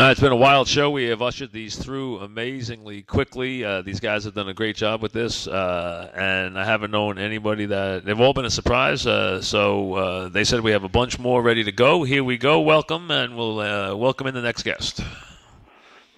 [0.00, 0.88] Uh, it's been a wild show.
[0.90, 3.62] We have ushered these through amazingly quickly.
[3.62, 7.18] Uh, these guys have done a great job with this, uh, and I haven't known
[7.18, 9.06] anybody that they've all been a surprise.
[9.06, 12.02] Uh, so uh, they said we have a bunch more ready to go.
[12.02, 12.62] Here we go.
[12.62, 15.02] Welcome, and we'll uh, welcome in the next guest.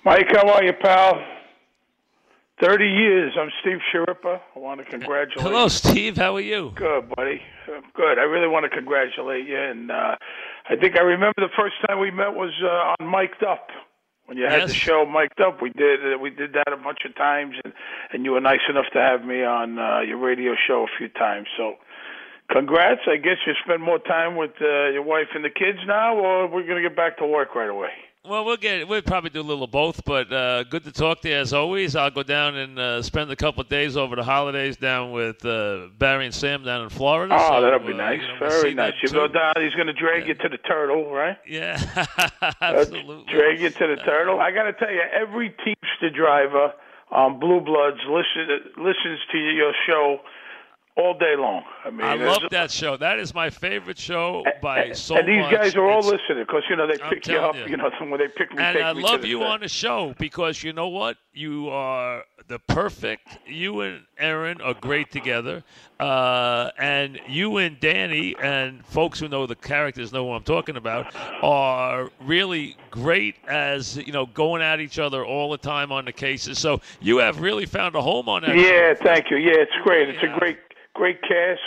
[0.05, 1.21] Mike, how are you, pal?
[2.62, 3.33] 30 years.
[3.37, 4.41] I'm Steve Schirripa.
[4.55, 6.16] I want to congratulate Hello, Steve.
[6.16, 6.71] How are you?
[6.77, 7.43] Good, buddy.
[7.66, 8.21] I'm good.
[8.21, 9.59] I really want to congratulate you.
[9.59, 10.15] And uh,
[10.69, 13.69] I think I remember the first time we met was uh, on Mic'd Up.
[14.27, 14.69] When you had Yes.
[14.71, 17.73] the show Mic'd Up, we did uh, we did that a bunch of times, and
[18.13, 21.09] and you were nice enough to have me on uh, your radio show a few
[21.09, 21.49] times.
[21.57, 21.74] So,
[22.51, 23.01] congrats!
[23.09, 26.46] I guess you spend more time with uh, your wife and the kids now, or
[26.46, 27.90] we're gonna get back to work right away.
[28.24, 31.23] Well, we'll get we'll probably do a little of both, but uh, good to talk
[31.23, 31.96] to you as always.
[31.96, 35.45] I'll go down and uh, spend a couple of days over the holidays down with
[35.45, 37.34] uh, Barry and Sam down in Florida.
[37.37, 38.20] Oh, so, that'll be uh, nice.
[38.20, 38.93] you know, we'll Very nice.
[39.02, 39.54] You go down.
[39.59, 41.37] He's going to drag you to the turtle, right?
[41.48, 41.82] Yeah,
[42.43, 43.24] Uh, absolutely.
[43.32, 44.38] drag you to the turtle.
[44.38, 46.73] I got to tell you, every Teamster driver
[47.10, 50.18] on Blue Bloods listen, listens to your show
[50.95, 51.62] all day long.
[51.87, 52.96] I mean, I love that show.
[52.98, 55.51] That is my favorite show by so and these much.
[55.52, 57.57] guys are all It's- listening because you know they I'm pick you up.
[57.57, 57.65] you.
[57.66, 60.15] You know, when they pick me, And I love to the you on the show
[60.18, 61.16] because you know what?
[61.32, 63.38] You are the perfect.
[63.46, 65.65] You and Aaron are great together,
[65.99, 70.77] uh, and you and Danny and folks who know the characters know what I'm talking
[70.77, 76.04] about are really great as you know going at each other all the time on
[76.04, 76.59] the cases.
[76.59, 78.49] So you have really found a home on that.
[78.50, 78.54] show.
[78.56, 79.38] Yeah, thank you.
[79.38, 80.10] Yeah, it's great.
[80.10, 80.37] It's Yeah.
[80.37, 80.59] a great,
[80.94, 81.61] great cast.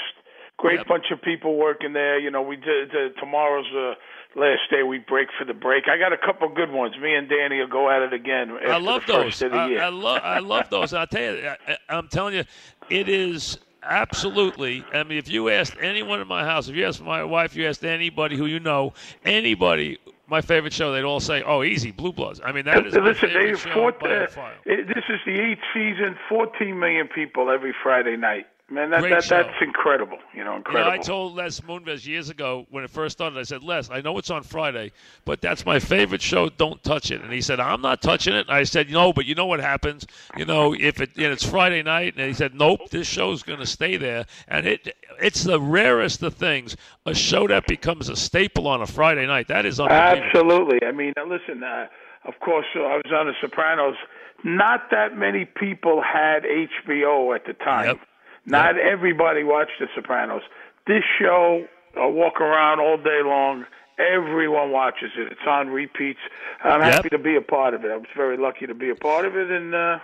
[0.57, 0.88] Great Yep.
[0.88, 2.17] bunch of people working there.
[2.17, 3.95] You know, we did uh, tomorrow's uh,
[4.39, 4.83] last day.
[4.83, 5.89] We break for the break.
[5.89, 6.95] I got a couple good ones.
[7.01, 8.57] Me and Danny will go at it again.
[8.66, 9.44] I love those.
[9.44, 9.73] I.
[9.73, 10.94] I love I love those.
[10.94, 12.45] I tell you, I, I'm telling you,
[12.89, 14.85] it is absolutely.
[14.94, 17.67] I mean, if you asked anyone in my house, if you asked my wife, you
[17.67, 18.94] asked anybody who you know,
[19.25, 19.97] anybody.
[20.27, 23.29] My favorite show, they'd all say, "Oh, easy, Blue Bloods." I mean, that is Listen,
[23.33, 24.27] they by uh,
[24.66, 26.17] it- this is the eighth season.
[26.29, 28.47] 14 million people every Friday night.
[28.67, 30.17] Man, that, that that's incredible.
[30.33, 30.91] You know, You know, incredible.
[30.91, 34.17] I told Les Moonves years ago when it first started, I said, Les, I know
[34.17, 34.91] it's on Friday,
[35.23, 36.49] but that's my favorite show.
[36.49, 37.21] Don't touch it.
[37.21, 38.47] And he said, I'm not touching it.
[38.47, 40.07] And I said, no, but you know what happens?
[40.35, 43.59] You know, if it and it's Friday night, and he said, nope, this show's going
[43.59, 44.25] to stay there.
[44.47, 48.87] And it it's the rarest of things, a show that becomes a staple on a
[48.87, 49.47] Friday night.
[49.47, 50.23] That is unbelievable.
[50.25, 50.79] Absolutely.
[50.87, 51.63] I mean, listen.
[51.63, 51.85] Uh,
[52.25, 53.95] of course, uh, I was on The Sopranos.
[54.43, 57.85] Not that many people had HBO at the time.
[57.85, 57.99] Yep.
[58.45, 60.41] Not everybody watched The Sopranos.
[60.88, 61.66] This show,
[61.97, 63.66] I walk around all day long.
[63.97, 65.31] Everyone watches it.
[65.31, 66.19] It's on repeats.
[66.63, 66.94] I'm Yep.
[66.94, 67.91] happy to be a part of it.
[67.91, 70.00] I was very lucky to be a part of it, and uh,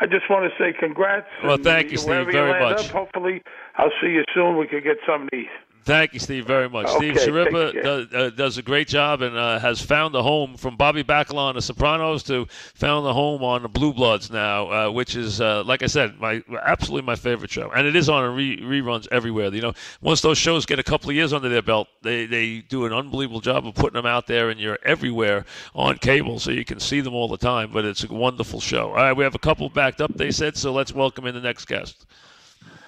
[0.00, 1.26] I just want to say congrats.
[1.42, 2.86] Well, thank you, Steve, very much.
[2.86, 3.42] Up, hopefully,
[3.76, 4.56] I'll see you soon.
[4.56, 5.48] We could get something to eat.
[5.84, 6.86] Thank you, Steve, very much.
[6.86, 10.56] Okay, Steve Schirripa does, uh, does a great job and uh, has found a home
[10.56, 14.70] from Bobby Bacala on The Sopranos to found a home on the Blue Bloods now,
[14.70, 17.70] uh, which is, uh, like I said, my absolutely my favorite show.
[17.70, 19.52] And it is on re- reruns everywhere.
[19.54, 22.60] You know, once those shows get a couple of years under their belt, they, they
[22.60, 25.44] do an unbelievable job of putting them out there, and you're everywhere
[25.74, 27.70] on cable, so you can see them all the time.
[27.70, 28.88] But it's a wonderful show.
[28.88, 31.42] All right, we have a couple backed up, they said, so let's welcome in the
[31.42, 32.06] next guest.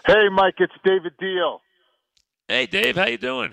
[0.06, 1.61] Hey, Mike, it's David Diehl.
[2.49, 3.51] Hey, Dave, how you doing?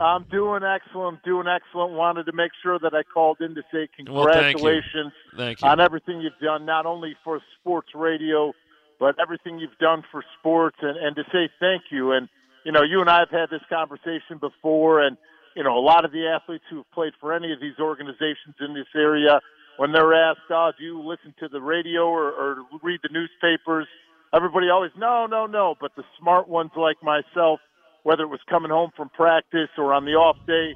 [0.00, 1.92] I'm doing excellent, doing excellent.
[1.92, 4.64] Wanted to make sure that I called in to say Well, thank you.
[4.64, 5.68] congratulations Thank you.
[5.68, 8.52] on everything you've done, not only for sports radio,
[8.98, 12.10] but everything you've done for sports, and, and to say thank you.
[12.10, 12.28] And,
[12.64, 15.16] you know, you and I have had this conversation before, and,
[15.54, 18.56] you know, a lot of the athletes who have played for any of these organizations
[18.58, 19.40] in this area,
[19.76, 23.86] when they're asked, oh, do you listen to the radio or, or read the newspapers?
[24.34, 25.76] Everybody always, no, no, no.
[25.80, 27.60] But the smart ones like myself,
[28.04, 30.74] whether it was coming home from practice or on the off day,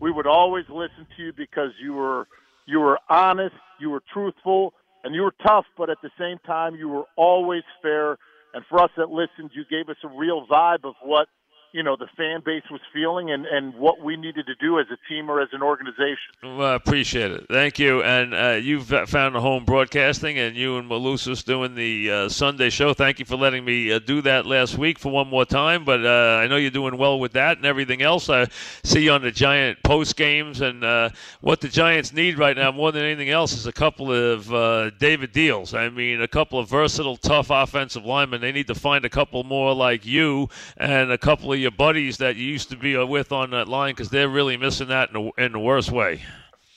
[0.00, 2.26] we would always listen to you because you were
[2.66, 4.74] you were honest, you were truthful,
[5.04, 8.18] and you were tough, but at the same time you were always fair.
[8.52, 11.28] And for us that listened, you gave us a real vibe of what
[11.72, 14.86] you know the fan base was feeling and and what we needed to do as
[14.90, 16.32] a team or as an organization.
[16.42, 17.46] Well, I appreciate it.
[17.48, 18.02] Thank you.
[18.02, 22.70] And uh, you've found a home broadcasting, and you and Malusis doing the uh, Sunday
[22.70, 22.94] show.
[22.94, 25.84] Thank you for letting me uh, do that last week for one more time.
[25.84, 28.28] But uh, I know you're doing well with that and everything else.
[28.28, 28.46] I
[28.82, 32.72] see you on the Giant post games, and uh, what the Giants need right now
[32.72, 35.74] more than anything else is a couple of uh, David Diehls.
[35.74, 38.40] I mean, a couple of versatile, tough offensive linemen.
[38.40, 42.18] They need to find a couple more like you and a couple of your buddies
[42.18, 45.10] that you used to be uh, with on that line because they're really missing that
[45.10, 46.22] in the, in the worst way.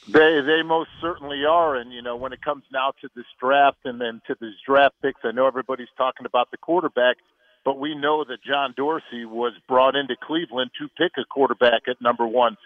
[0.07, 3.77] They they most certainly are, and you know when it comes now to this draft
[3.85, 7.17] and then to these draft picks, I know everybody's talking about the quarterback,
[7.63, 12.01] but we know that John Dorsey was brought into Cleveland to pick a quarterback at
[12.01, 12.57] number one.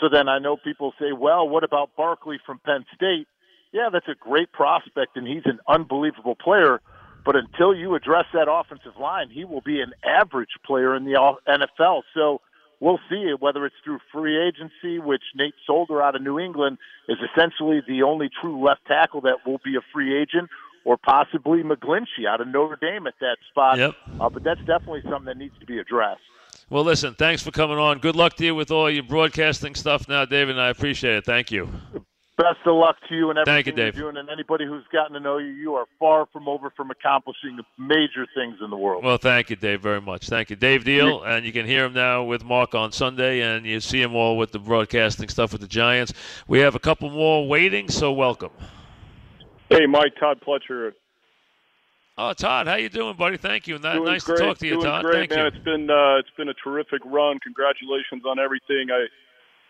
[0.00, 3.26] So then I know people say, well, what about Barkley from Penn State?
[3.72, 6.80] Yeah, that's a great prospect, and he's an unbelievable player.
[7.24, 11.12] But until you address that offensive line, he will be an average player in the
[11.48, 12.02] NFL.
[12.14, 12.40] So
[12.80, 16.78] we'll see whether it's through free agency, which Nate Solder out of New England
[17.08, 20.50] is essentially the only true left tackle that will be a free agent,
[20.84, 23.78] or possibly McGlinchey out of Notre Dame at that spot.
[23.78, 23.94] Yep.
[24.20, 26.20] Uh, but that's definitely something that needs to be addressed.
[26.68, 27.98] Well, listen, thanks for coming on.
[27.98, 31.24] Good luck to you with all your broadcasting stuff now, David, and I appreciate it.
[31.24, 31.68] Thank you.
[32.36, 33.96] Best of luck to you and everything Thank you, Dave.
[33.96, 34.16] you're doing.
[34.16, 38.26] And anybody who's gotten to know you, you are far from over from accomplishing major
[38.34, 39.04] things in the world.
[39.04, 40.28] Well, thank you, Dave, very much.
[40.28, 43.64] Thank you, Dave Diehl, and you can hear him now with Mark on Sunday, and
[43.64, 46.12] you see him all with the broadcasting stuff with the Giants.
[46.48, 48.50] We have a couple more waiting, so welcome.
[49.70, 50.92] Hey, Mike, Todd Pletcher.
[52.18, 53.36] Oh, Todd, how you doing, buddy?
[53.36, 53.78] Thank you.
[53.78, 54.38] Doing nice great.
[54.38, 55.04] to talk to you, Doing Todd.
[55.04, 55.38] Great, Thank man.
[55.38, 55.46] you.
[55.46, 57.38] It's been uh, it's been a terrific run.
[57.40, 58.90] Congratulations on everything.
[58.92, 59.06] I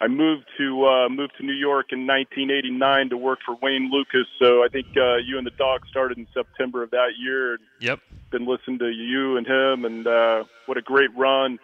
[0.04, 4.28] I moved to uh, moved to New York in 1989 to work for Wayne Lukas.
[4.38, 7.56] So I think uh, you and the dog started in September of that year.
[7.80, 8.00] Yep.
[8.30, 11.58] Been listening to you and him, and uh, what a great run.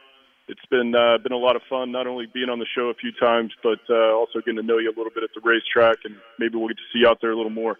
[0.48, 2.94] It's been uh, been a lot of fun, not only being on the show a
[2.94, 5.98] few times, but uh, also getting to know you a little bit at the racetrack,
[6.04, 7.76] and maybe we'll get to see you out there a little more.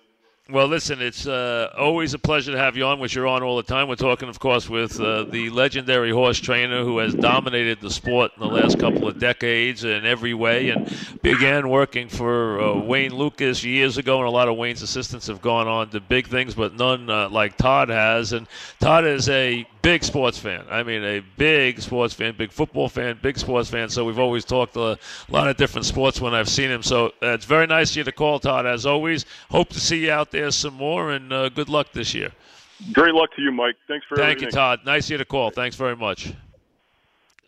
[0.53, 3.57] Well, listen, it's uh, always a pleasure to have you on, which you're on all
[3.57, 3.87] the time.
[3.87, 8.33] We're talking, of course, with uh, the legendary horse trainer who has dominated the sport
[8.35, 10.93] in the last couple of decades in every way and
[11.23, 15.41] began working for uh, Wayne Lukas years ago, and a lot of Wayne's assistants have
[15.41, 18.33] gone on to big things, but none uh, like Todd has.
[18.33, 18.49] And
[18.81, 20.65] Todd is a big sports fan.
[20.71, 23.89] I mean, a big sports fan, big football fan, big sports fan.
[23.89, 24.99] So we've always talked a
[25.29, 26.83] lot of different sports when I've seen him.
[26.83, 29.27] So uh, it's very nice of you to call, Todd, as always.
[29.51, 32.33] Hope to see you out there some more, and uh, good luck this year.
[32.93, 33.77] Great luck to you, Mike.
[33.89, 34.47] Thanks for Thank everything.
[34.47, 34.81] you, Todd.
[34.87, 35.51] Nice of you to call.
[35.51, 36.33] Thanks very much.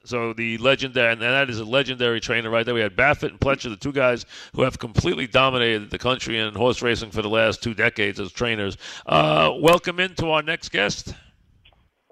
[0.04, 2.74] So the legendary, and that is a legendary trainer right there.
[2.74, 6.54] We had Baffert and Pletcher, the two guys who have completely dominated the country in
[6.54, 8.76] horse racing for the last two decades as trainers.
[9.06, 11.14] Uh, welcome into our next guest.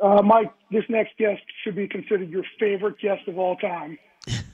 [0.01, 3.99] Uh, Mike, this next guest should be considered your favorite guest of all time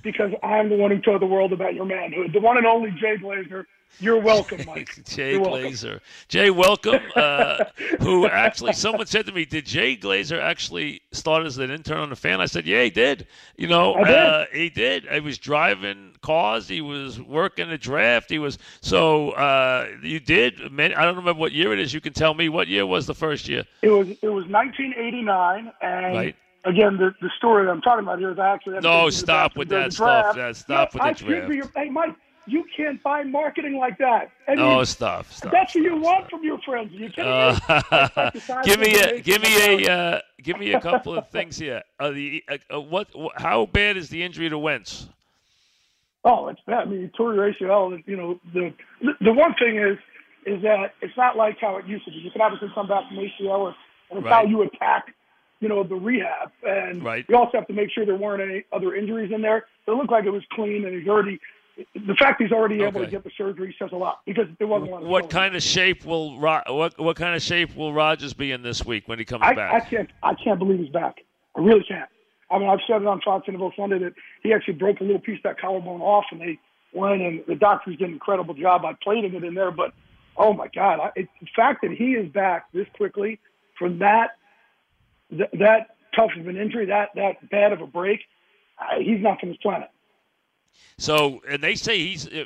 [0.03, 2.33] because I'm the one who told the world about your manhood.
[2.33, 3.65] The one and only Jay Glazer.
[3.99, 5.05] You're welcome, Mike.
[5.07, 5.63] Jay You're welcome.
[5.71, 6.01] Glazer.
[6.29, 7.01] Jay, welcome.
[7.15, 7.65] Uh,
[8.01, 12.11] who actually, someone said to me, did Jay Glazer actually start as an intern on
[12.11, 12.41] the fan?
[12.41, 13.27] I said, yeah, he did.
[13.57, 14.15] You know, did.
[14.15, 15.07] Uh, he did.
[15.11, 16.69] He was driving cars.
[16.69, 18.29] He was working the draft.
[18.29, 20.71] He was, so uh, you did.
[20.71, 21.95] Man, I don't remember what year it is.
[21.95, 23.65] You can tell me what year was the first year.
[23.83, 26.37] It was it was 1989, and Right.
[26.65, 29.69] again, the the story that I'm talking about here is I actually No, stop with
[29.71, 30.37] that the stuff.
[30.37, 31.53] That- stop No, with the I be draft.
[31.55, 32.15] your- hey, Mike,
[32.47, 34.31] you can't buy marketing like that.
[34.47, 35.53] I mean, Oh, stop, stop.
[35.53, 36.93] that's what you want from your friends.
[36.93, 37.15] You me?
[37.19, 38.35] Uh, like
[38.65, 41.83] give me a give me a uh, give me a couple of things here.
[41.99, 45.09] Uh, the uh, what wh- how bad is the injury to Wentz?
[46.25, 46.83] Oh, it's bad.
[46.83, 48.03] I mean, you tore your ACL.
[48.07, 48.73] You know, the
[49.21, 49.99] the one thing is
[50.45, 52.19] is that it's not like how it used to be.
[52.19, 53.77] You can obviously come back from ACL, and,
[54.11, 54.33] and it's Right.
[54.33, 55.13] how you attack,
[55.61, 56.53] you know, the rehab.
[56.63, 57.25] And Right.
[57.29, 59.67] you also have to make sure there weren't any other injuries in there.
[59.87, 61.41] It looked like it was clean, and he's already.
[61.77, 64.91] The fact he's already able to get the surgery says a lot because there wasn't
[64.91, 65.09] a lot of.
[65.09, 68.63] What kind of shape will Ro- what what kind of shape will Rodgers be in
[68.63, 70.09] this week when he comes I, I can't.
[70.23, 71.19] I can't believe he's back.
[71.55, 72.09] I really can't.
[72.51, 75.21] I mean, I've said it on Fox NFL Sunday that he actually broke a little
[75.21, 76.59] piece of that collarbone off, and they
[76.93, 79.71] went and the doctors did an incredible job by plating it in there.
[79.71, 79.93] But
[80.37, 83.39] oh my God, I, it, the fact that he is back this quickly
[83.79, 84.37] from that
[85.31, 88.21] th- that tough of an injury, that that bad of a break,
[88.79, 89.91] uh, he's not from this planet.
[90.99, 92.45] So and they say he's uh,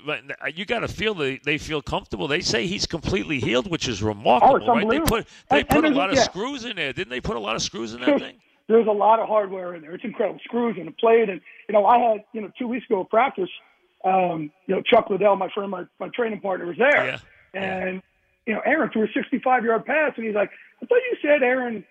[0.55, 2.27] you got to feel they they feel comfortable.
[2.27, 4.89] They say he's completely healed, which is remarkable, Oh, right?
[4.89, 6.23] They put they And- put and a lot of yeah.
[6.23, 7.21] screws in there, didn't they?
[7.21, 8.37] Put a lot of screws in that There's, thing.
[8.69, 9.93] there's a lot of hardware in there.
[9.95, 10.41] It's incredible.
[10.45, 11.29] Screws and a plate.
[11.31, 13.49] And, you know, I had, you know, two weeks ago at practice,
[14.05, 17.07] um, you know, Chuck Liddell, my friend, my, my training partner, was there.
[17.07, 17.61] Yeah.
[17.61, 18.03] And,
[18.47, 20.51] you know, Aaron threw a 65 yard pass, and he's like,
[20.83, 21.85] I thought you said Aaron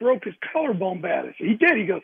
[0.00, 1.34] broke his collarbone bad.
[1.36, 1.76] He did.
[1.76, 2.02] He goes,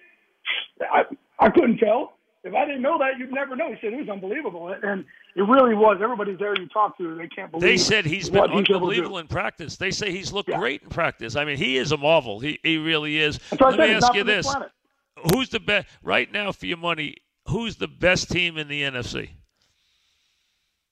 [0.81, 1.05] I,
[1.39, 2.15] I couldn't tell.
[2.45, 3.71] If I didn't know that, you'd never know.
[3.71, 5.05] He said it was unbelievable, and
[5.37, 5.99] it really was.
[6.03, 7.63] Everybody there you talk to, they can't believe.
[7.63, 9.77] They said he's been unbelievable in practice.
[9.77, 10.59] They say he's looked yeah.
[10.59, 11.37] great in practice.
[11.37, 12.41] I mean, he is a marvel.
[12.41, 13.39] He he really is.
[13.61, 14.53] Let me ask you this:
[15.33, 17.19] Who's the best right now for your money?
[17.49, 19.31] Who's the best team in the NFC?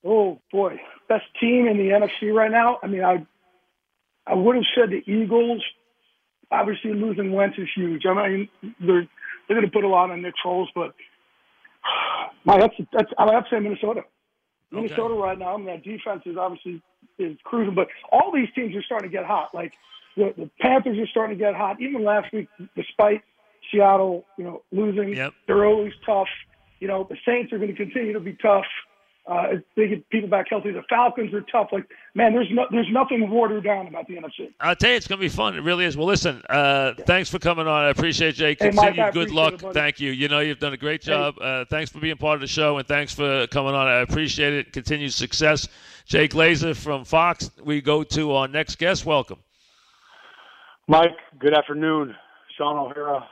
[0.05, 2.79] Oh boy, best team in the NFC right now.
[2.81, 3.27] I mean, I
[4.25, 5.65] I would have said the Eagles.
[6.53, 8.07] Obviously, losing Wentz is huge.
[8.07, 8.49] I mean,
[8.81, 9.09] they're
[9.47, 10.95] they're going to put a lot on Nick Foles, but
[12.45, 14.03] my that's that's I have to say Minnesota.
[14.71, 15.23] Minnesota okay.
[15.23, 15.55] right now.
[15.55, 16.83] I mean, that defense is obviously
[17.19, 19.51] is cruising, but all these teams are starting to get hot.
[19.55, 19.73] Like
[20.17, 21.81] the, the Panthers are starting to get hot.
[21.81, 23.23] Even last week, despite
[23.71, 25.33] Seattle, you know, losing, yep.
[25.47, 26.29] they're always tough.
[26.79, 28.65] You know, the Saints are going to continue to be tough.
[29.31, 30.73] Uh, they get people back healthy.
[30.73, 31.69] The Falcons are tough.
[31.71, 31.85] Like,
[32.17, 34.53] man, there's no, there's nothing watered down about the NFC.
[34.59, 35.55] I'll tell you, it's going to be fun.
[35.57, 35.97] It really is.
[35.97, 37.05] Well, listen, uh, yeah.
[37.05, 37.85] thanks for coming on.
[37.85, 38.57] I appreciate Jay.
[38.57, 38.91] Continue.
[38.91, 39.63] Hey, Mike, good luck.
[39.63, 40.11] It, Thank you.
[40.11, 41.37] You know, you've done a great job.
[41.39, 41.61] Hey.
[41.61, 43.87] Uh, thanks for being part of the show, and thanks for coming on.
[43.87, 44.73] I appreciate it.
[44.73, 45.69] Continued success.
[46.07, 47.53] Jay Glazer from Fox.
[47.63, 49.07] We go to our next guest.
[49.07, 49.39] Welcome.
[50.89, 52.17] Mike, good afternoon.
[52.59, 53.29] Shaun O'Hara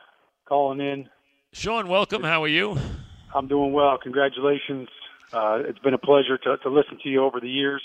[0.47, 1.09] calling in.
[1.53, 2.23] Shaun, welcome.
[2.23, 2.79] How are you?
[3.35, 3.99] I'm doing well.
[4.01, 4.89] Congratulations
[5.33, 7.83] uh, it's been a pleasure to, to listen to you over the years.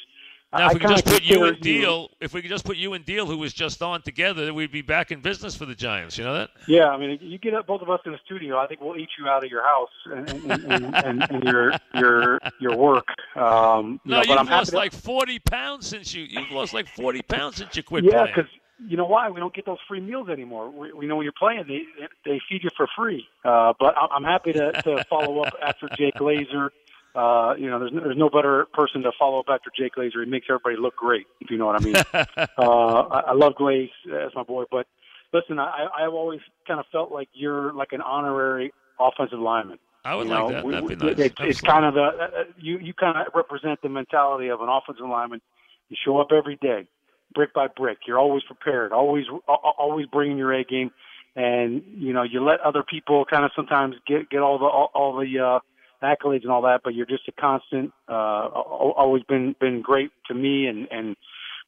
[0.56, 2.94] Now, if we could just put you and Diehl, if we could just put you
[2.94, 6.18] and Diehl, who was just on together, we'd be back in business for the Giants.
[6.18, 6.52] You know that?
[6.68, 8.60] Yeah, I mean, you get both of us in the studio.
[8.60, 12.40] I think we'll eat you out of your house and, and, and, and, your your
[12.60, 13.08] your work.
[13.36, 14.76] Um, no, you know, you've lost to...
[14.76, 18.04] like forty pounds since you you've lost like forty pounds since you quit.
[18.04, 18.50] Yeah, because
[18.88, 20.70] you know why we don't get those free meals anymore.
[20.70, 21.82] We, we know when you're playing, they
[22.26, 23.26] they feed you for free.
[23.44, 26.70] Uh, but I'm happy to, to follow up after Jay Glazer
[27.16, 30.24] uh, you know, there's no, there's no better person to follow up after Jay Glazer.
[30.24, 31.96] He makes everybody look great, if you know what I mean.
[32.58, 34.88] uh, I, I love Glaze as my boy, but
[35.32, 39.80] listen, I, I've always kind of felt like you're like an honorary offensive lineman.
[40.06, 40.66] I would you like know, that.
[40.66, 41.20] We, That'd be nice.
[41.20, 42.28] It, it's kind of the uh,
[42.58, 45.42] you you kind of represent the mentality of an offensive lineman.
[45.90, 46.88] You show up every day,
[47.34, 48.00] brick by brick.
[48.06, 50.92] You're always prepared, always always bringing your A game,
[51.36, 54.92] and you know you let other people kind of sometimes get get all the all,
[54.94, 55.60] all the uh,
[56.04, 57.92] accolades and all that, but you're just a constant.
[58.08, 61.16] Uh, always been been great to me and and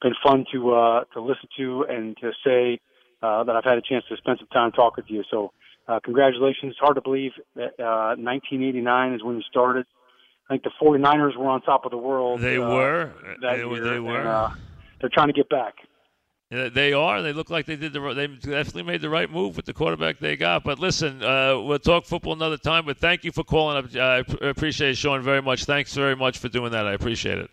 [0.02, 2.80] been fun to uh, to listen to and to say
[3.22, 5.24] uh, that I've had a chance to spend some time talking with you.
[5.32, 5.52] So
[5.88, 6.72] uh, congratulations.
[6.72, 9.86] It's hard to believe that uh, 1989 is when you started.
[10.50, 12.40] I think the 49ers were on top of the world.
[12.40, 13.12] They uh, were.
[13.42, 14.20] That they, year, they were.
[14.20, 14.50] And, uh,
[15.02, 15.76] they're trying to get back.
[16.52, 17.24] They are.
[17.24, 18.14] They look like they did the.
[18.14, 20.64] They definitely made the right move with the quarterback they got.
[20.64, 22.86] But listen, uh, we'll talk football another time.
[22.86, 23.96] But thank you for calling up.
[23.96, 25.66] I appreciate it, Shaun, very much.
[25.66, 26.86] Thanks very much for doing that.
[26.86, 27.50] I appreciate it.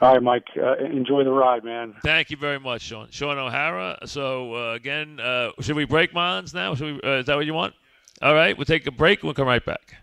[0.00, 0.46] All right, Mike.
[0.56, 1.94] Uh, enjoy the ride, man.
[2.02, 3.08] Thank you very much, Shaun.
[3.10, 3.98] Shaun O'Hara.
[4.06, 6.72] So uh, again, uh, should we break Mons now?
[6.74, 7.74] We, uh, is that what you want?
[8.22, 9.96] All right, we'll take a break we'll come right back.